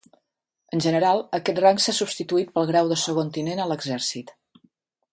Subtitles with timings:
[0.77, 4.35] En general, aquest rang s'ha substituït pel grau de segon tinent a l'Exèrcit.